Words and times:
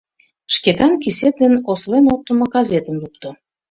Шкетан 0.53 0.93
кисет 1.03 1.35
ден 1.41 1.53
осылен 1.71 2.05
оптымо 2.13 2.45
газетым 2.55 2.95
лукто. 3.03 3.29